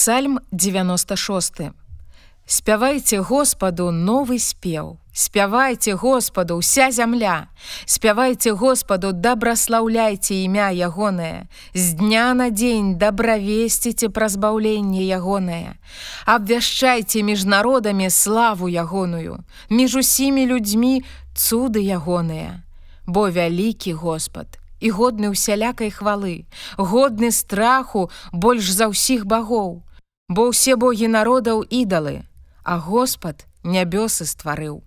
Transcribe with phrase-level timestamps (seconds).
[0.00, 1.72] Псальм 96.
[2.46, 4.96] Спявайце Господу новы спеў.
[5.12, 7.52] Спявайце Господу ўся зямля.
[7.84, 11.52] Спявайце Господу, дабраслаўляйце імя ягонае.
[11.76, 15.76] З дня на дзень дабравесціце пра збаўленне ягонае.
[16.24, 21.04] Абвяшчайце між народамі славу ягоную, між усімі людзьмі
[21.36, 22.64] цуды ягоныя.
[23.04, 26.48] Бо вялікі Господ і годны усялякай хвалы,
[26.80, 29.84] годны страху больш за ўсіх багоў,
[30.30, 32.22] Бо ўсе богі народаў ідалы,
[32.62, 34.86] а Господ нябёсы стварыў.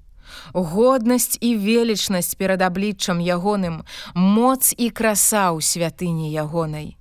[0.56, 3.84] Годнасць і велічнасць перад абліччам ягоным,
[4.16, 6.96] моц і краса ў святыні ягонай.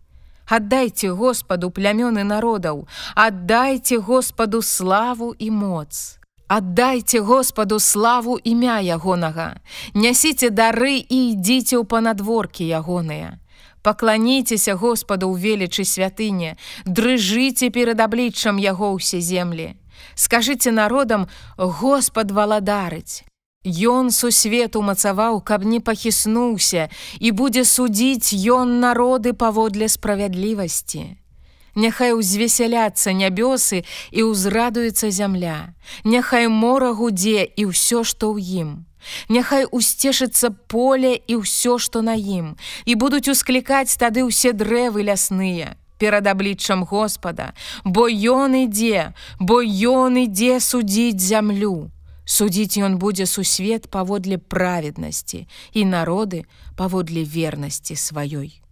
[0.50, 2.82] Аддайце Господу плямёны народаў,
[3.14, 6.18] аддайце Господу славу і моц.
[6.50, 9.62] Аддайце Господу славу імя ягонага,
[9.94, 13.38] Нясіце дары і ідзіце ў панадворкі ягоныя.
[13.82, 16.54] Пакланіцеся Господу ў велічы святыне,
[16.86, 19.74] дрыжыце перад абліччам яго ўсе землі.
[20.14, 21.26] Скажыце народам,
[21.58, 23.26] Господ валадарыць.
[23.64, 31.18] Ён сусвет умацаваў, каб не пахіснуўся і будзе судзіць ён народы паводле справядлівасці.
[31.74, 35.74] Няхай узвесяляцца нябёсы і ўзрадуецца зямля.
[36.04, 38.70] Няхай мора гудзе і ўсё, што ў ім.
[39.28, 45.76] Няхай усцешыцца поле і ўсё, што на ім, і будуць усклікаць тады ўсе дрэвы лясныя
[46.02, 51.94] перад абліччам Господа, бо ён ідзе, бо ён ідзе судзіць зямлю.
[52.24, 56.42] Судзіць ён будзе сусвет паводле праведнасці і народы
[56.74, 58.62] паводле вернасці сваёй.